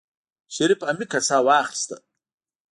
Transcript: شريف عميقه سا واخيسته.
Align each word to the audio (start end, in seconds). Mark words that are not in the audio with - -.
شريف 0.55 0.79
عميقه 0.89 1.19
سا 1.27 1.37
واخيسته. 1.45 1.97